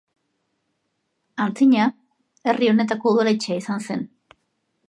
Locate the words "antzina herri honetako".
1.45-3.15